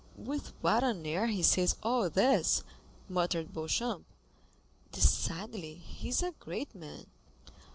[0.17, 2.63] "With what an air he says all this,"
[3.07, 4.03] muttered Beauchamp;
[4.91, 7.05] "decidedly he is a great man."